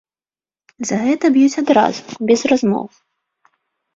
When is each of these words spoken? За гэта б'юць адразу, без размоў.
За 0.89 0.97
гэта 1.03 1.25
б'юць 1.35 1.59
адразу, 1.63 2.15
без 2.31 2.39
размоў. 2.53 2.85